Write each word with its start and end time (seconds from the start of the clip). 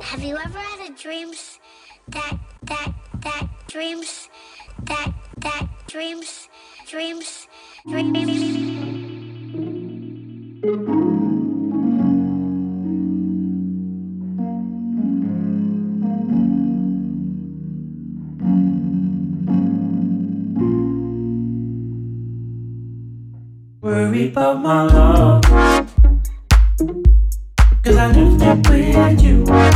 Have 0.00 0.22
you 0.22 0.36
ever 0.36 0.58
had 0.58 0.90
a 0.90 0.92
dreams 0.94 1.58
that 2.08 2.38
that 2.62 2.92
that 3.20 3.48
dreams 3.68 4.28
that 4.84 5.12
that 5.38 5.68
dreams 5.86 6.48
dreams 6.88 7.48
dreams? 7.88 8.72
worry 23.80 24.28
about 24.28 24.62
my 24.62 24.84
love. 24.84 25.42
Cause 27.82 27.96
I 27.96 28.12
knew 28.12 28.38
that 28.38 28.68
we 28.70 28.92
had 28.92 29.20
you. 29.20 29.71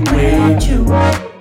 with 0.00 0.66
you. 0.68 1.31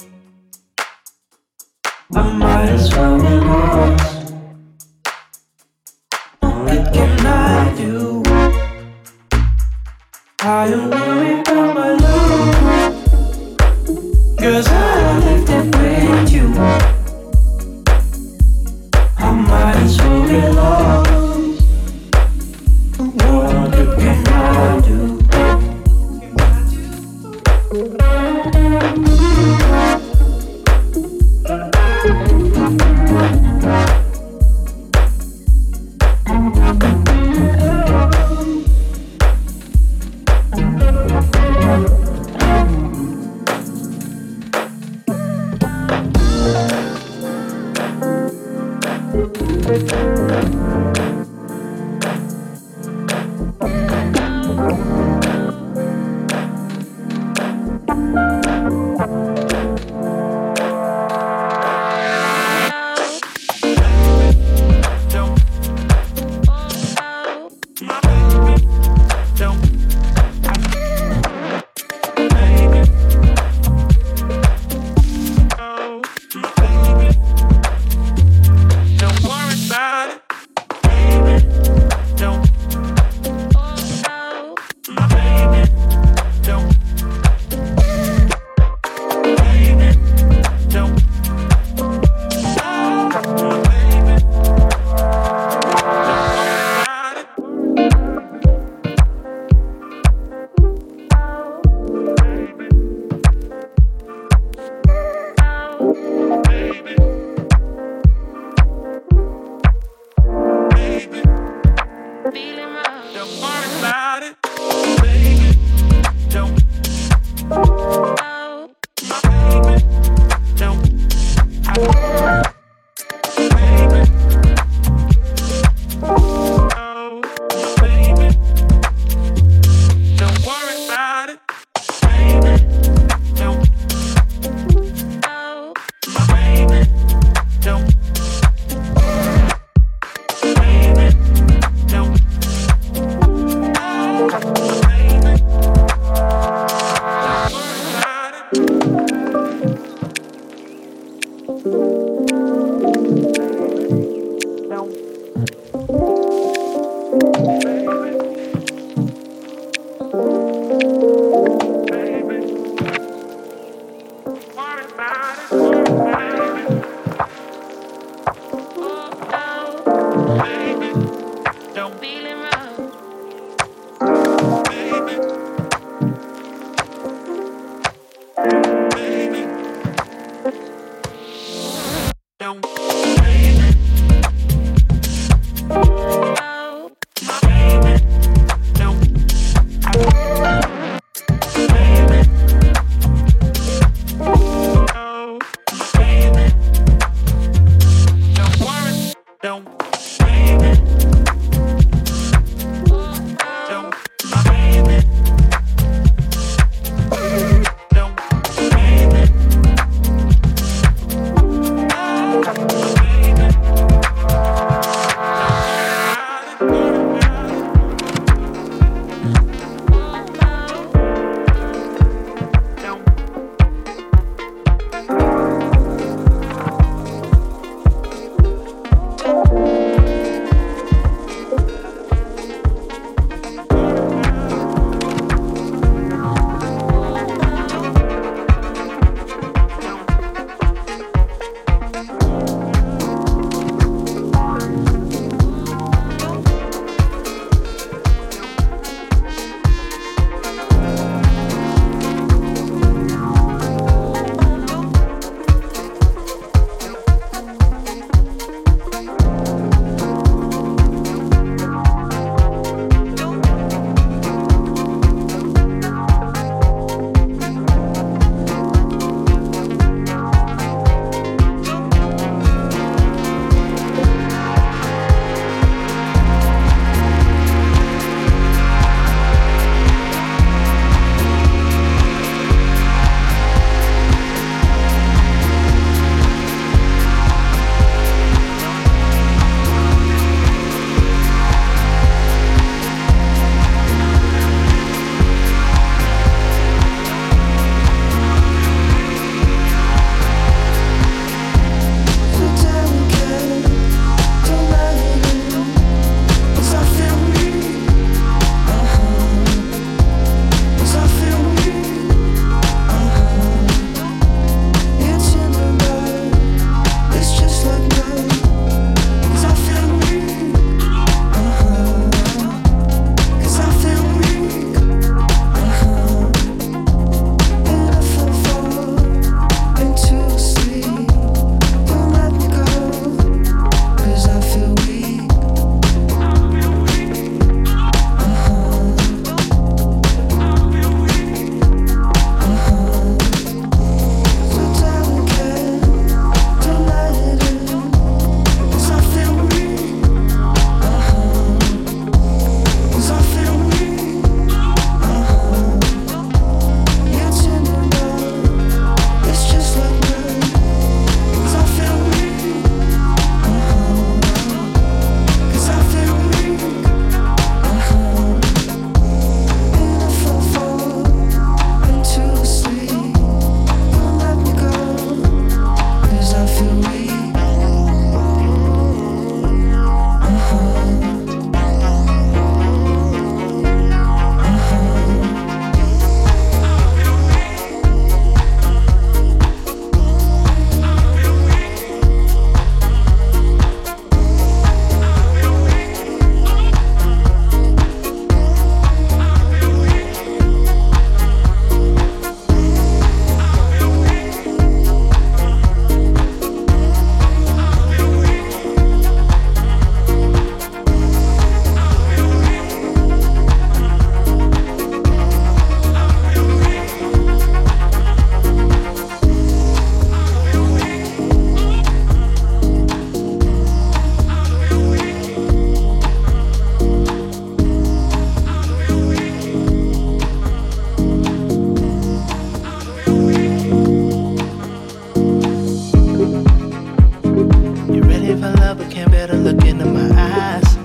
You 436.31 438.01
ready 438.03 438.33
for 438.35 438.51
love, 438.61 438.77
but 438.77 438.89
can't 438.89 439.11
bear 439.11 439.27
to 439.27 439.33
look 439.33 439.65
into 439.65 439.85
my 439.85 440.09
eyes. 440.17 440.77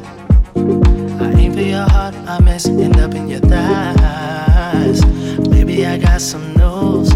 I 1.21 1.33
aim 1.39 1.53
for 1.53 1.61
your 1.61 1.89
heart, 1.89 2.17
I 2.27 2.41
mess 2.41 2.67
end 2.67 2.97
up 2.99 3.15
in 3.15 3.29
your 3.29 3.39
thighs. 3.39 5.07
Maybe 5.49 5.87
I 5.87 5.99
got 5.99 6.21
some 6.21 6.53
news. 6.55 7.13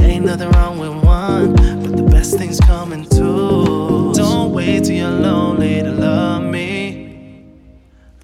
Ain't 0.00 0.24
nothing 0.24 0.50
wrong 0.52 0.78
with 0.78 1.04
one, 1.04 1.52
but 1.82 1.94
the 1.94 2.04
best 2.04 2.38
things 2.38 2.58
come 2.58 2.94
in 2.94 3.04
twos. 3.04 4.16
Don't 4.16 4.52
wait 4.52 4.84
till 4.84 4.96
you're 4.96 5.10
lonely 5.10 5.82
to 5.82 5.90
love 5.90 6.42
me. 6.42 7.44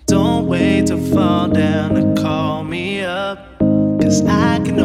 Don't 0.07 0.47
wait 0.47 0.87
to 0.87 0.97
fall 1.13 1.49
down 1.49 1.97
to 1.97 2.23
call 2.23 2.65
me 2.65 3.03
up. 3.03 3.59
Cause 4.01 4.25
I 4.25 4.59
can 4.65 4.81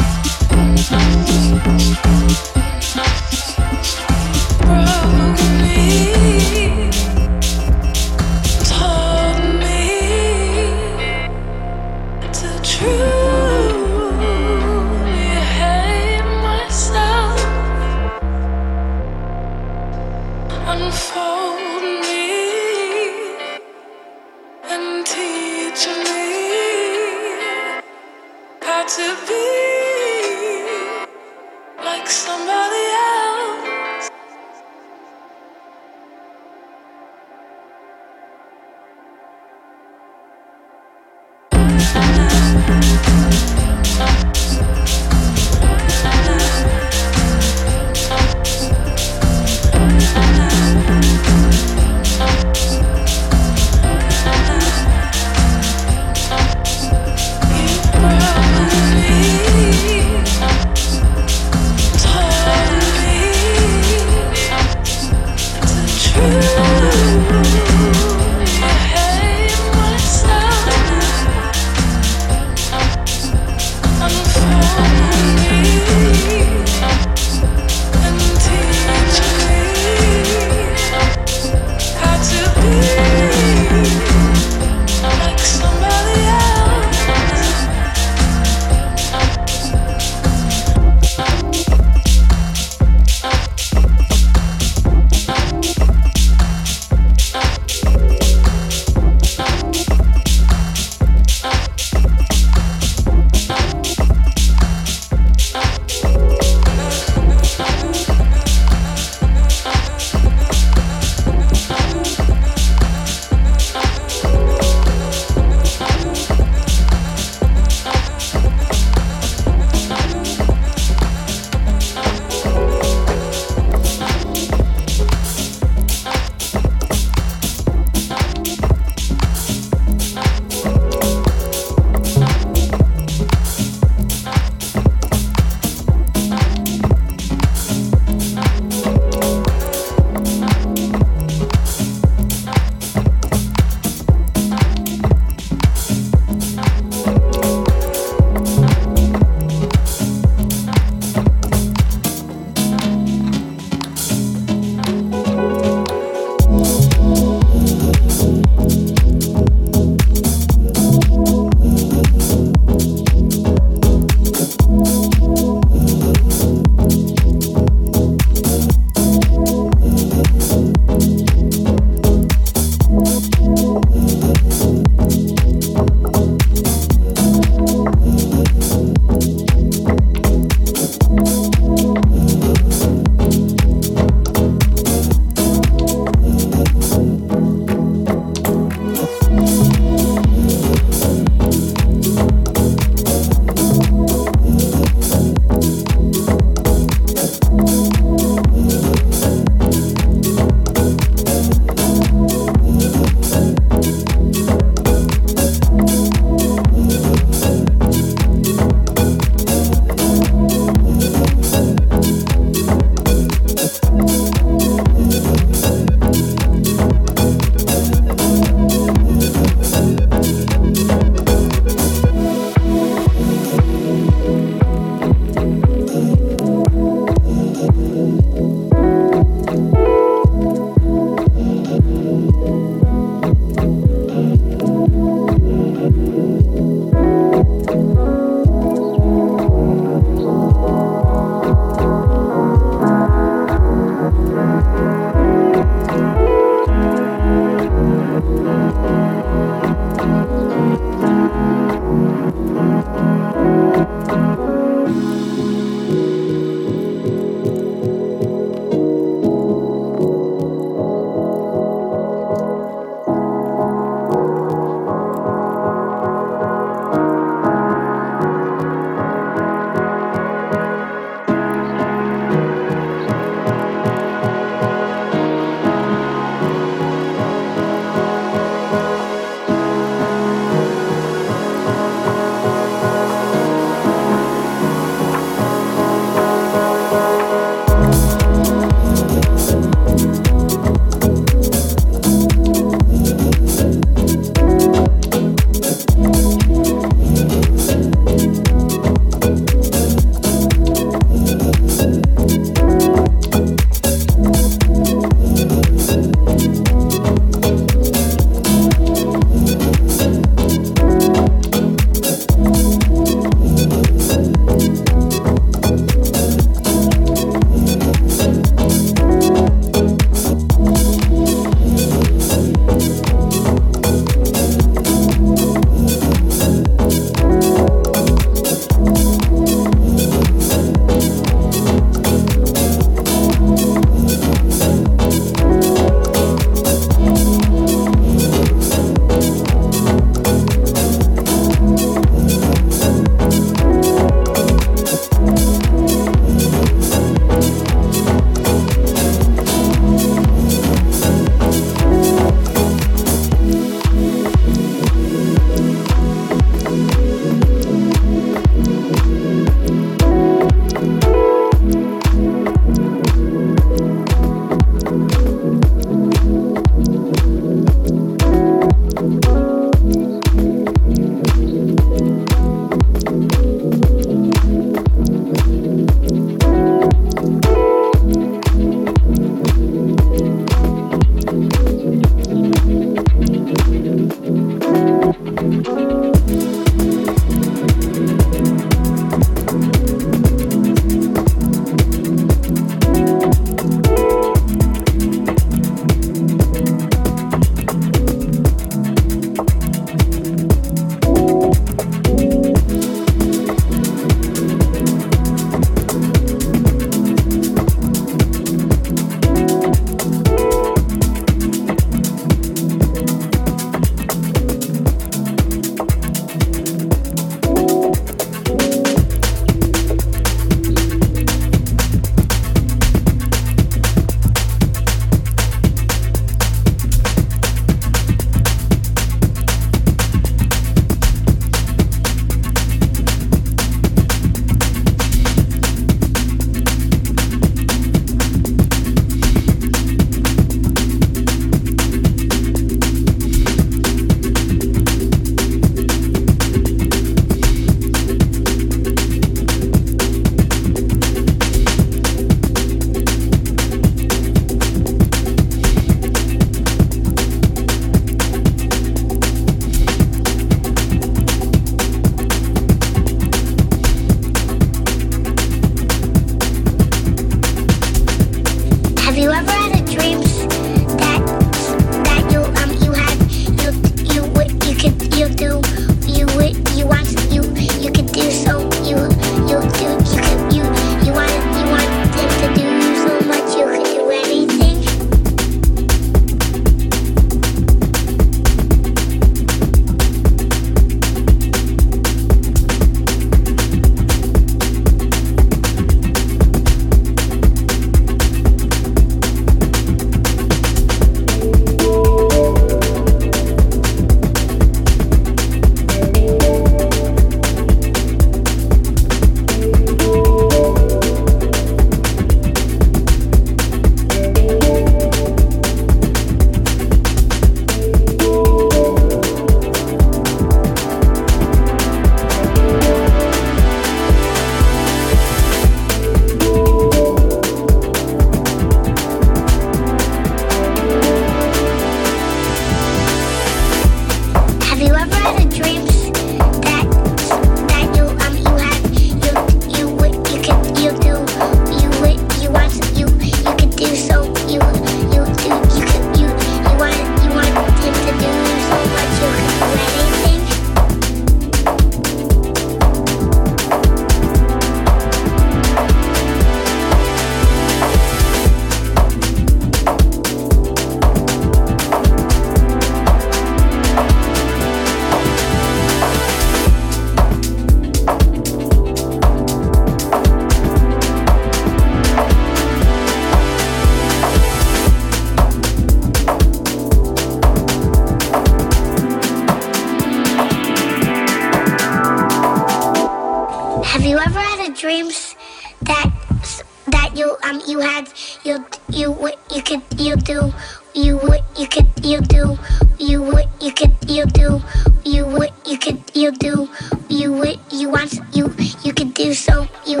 you 588.42 588.64
you 588.88 589.12
what 589.12 589.38
you 589.54 589.62
could 589.62 589.82
you 589.96 590.16
do 590.16 590.52
you 590.94 591.18
what 591.18 591.44
you 591.56 591.68
could 591.68 591.86
you 592.04 592.20
do 592.20 592.58
you 592.98 593.22
what 593.22 593.46
you 593.62 593.70
could 593.70 593.94
you 594.08 594.26
do 594.26 594.60
you 595.04 595.24
what 595.24 595.52
you 595.64 595.78
could 595.78 596.00
you 596.12 596.32
do 596.32 596.68
you 597.08 597.32
what 597.32 597.56
you 597.72 597.88
want 597.88 598.12
you 598.32 598.52
you 598.82 598.92
could 598.92 599.14
do 599.14 599.32
so 599.32 599.68
you 599.86 600.00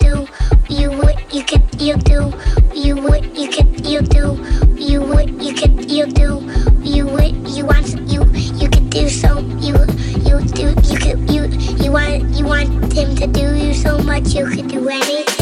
do 0.00 0.26
you 0.70 0.90
what 0.90 1.16
you 1.34 1.44
could 1.44 1.62
you 1.78 1.96
do 1.96 2.32
you 2.74 2.96
what 2.96 3.22
you 3.36 3.48
could 3.50 3.86
you 3.86 4.00
do 4.00 4.24
you 4.78 5.02
what 5.02 5.28
you 5.42 5.52
could 5.52 5.90
you 5.90 6.06
do 6.06 6.40
you 6.82 7.06
what 7.06 7.34
you 7.54 7.66
want 7.66 7.88
you 8.08 8.24
you 8.60 8.68
could 8.70 8.88
do 8.88 9.10
so 9.10 9.40
you 9.60 9.76
you 10.24 10.40
do 10.56 10.68
you 10.88 10.98
could 11.04 11.30
you 11.30 11.44
you 11.84 11.92
want 11.92 12.22
you 12.34 12.46
want 12.46 12.92
him 12.94 13.14
to 13.14 13.26
do 13.26 13.54
you 13.54 13.74
so 13.74 13.98
much 13.98 14.32
you 14.32 14.46
could 14.46 14.68
do 14.68 14.88
anything 14.88 15.35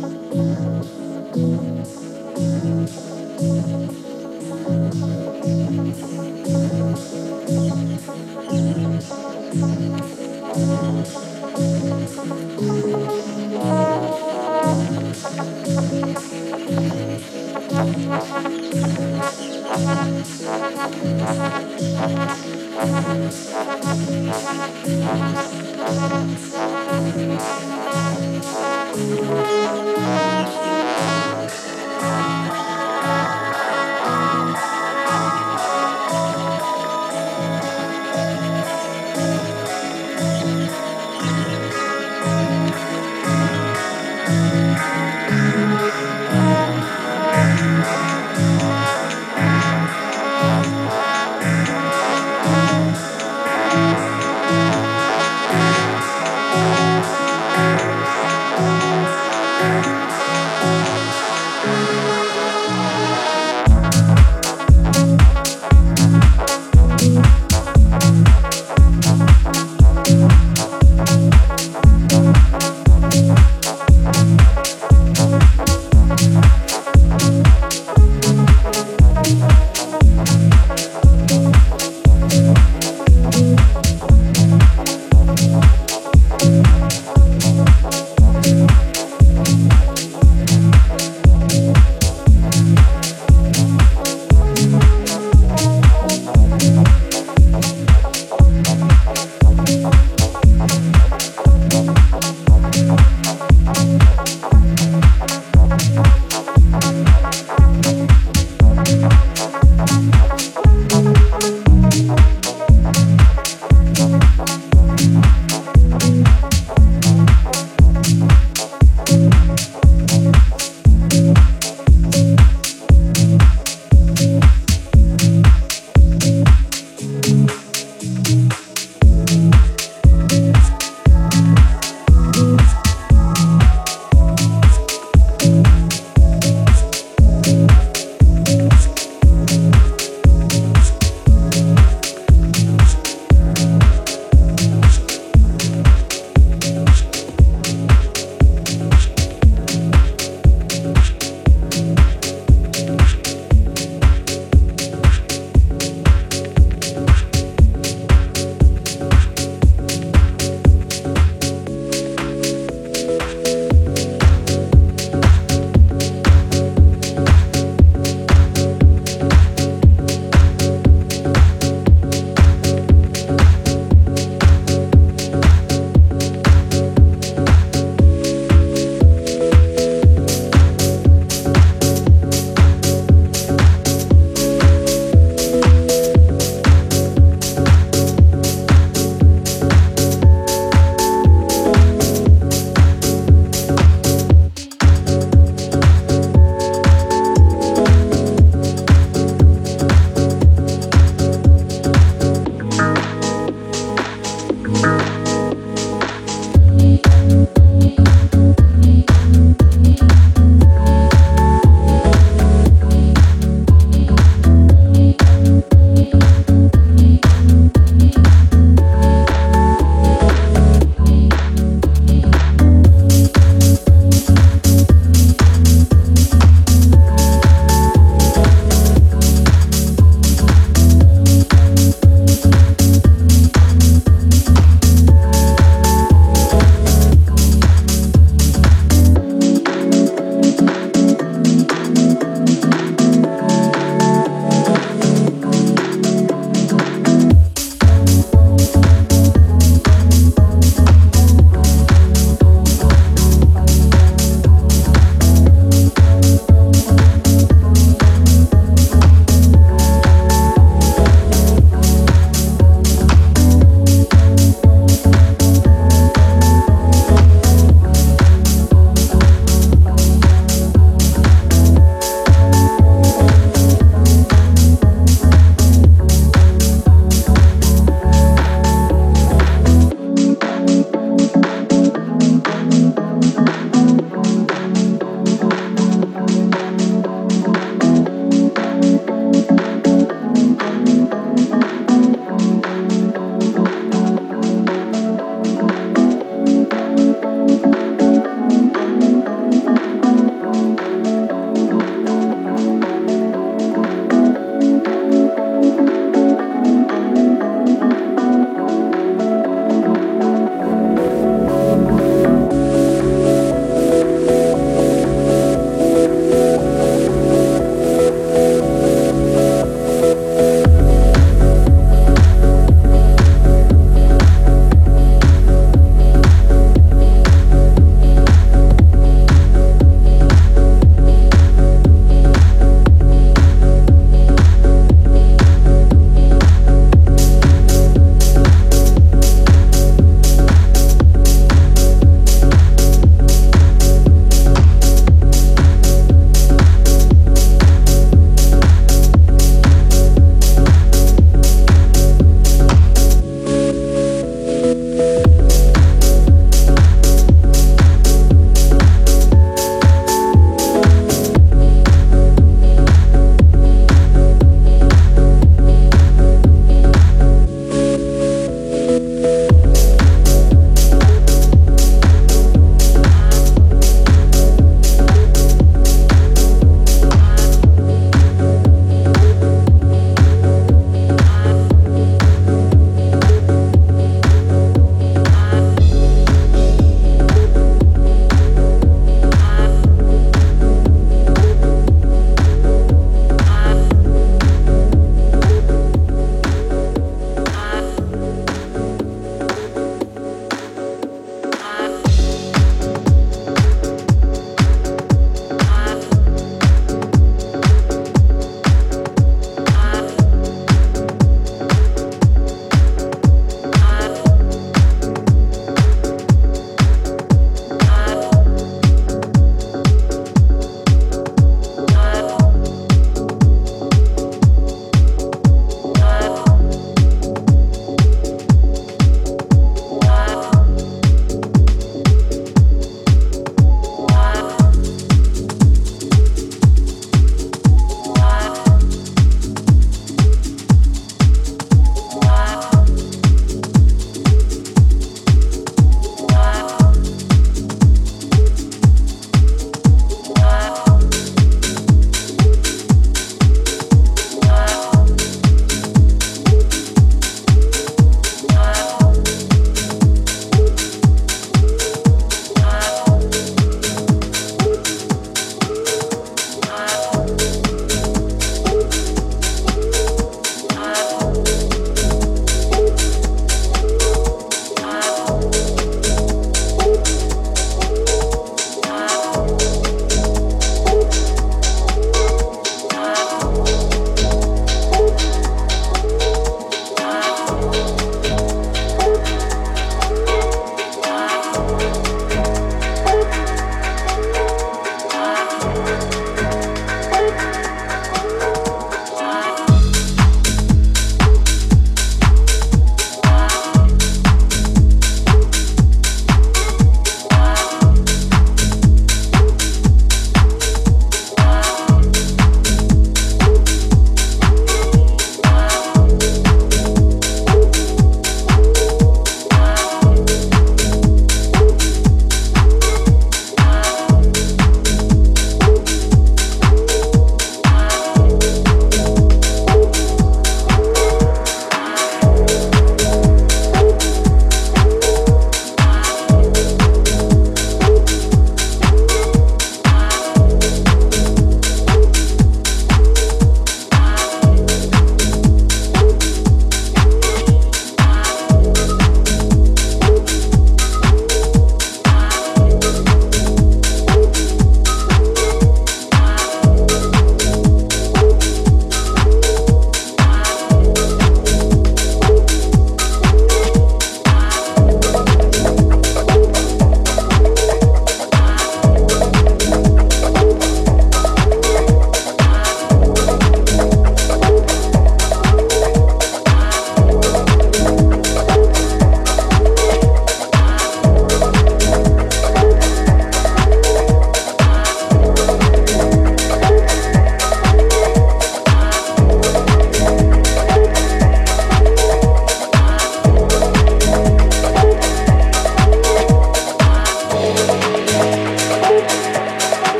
you. 0.00 0.15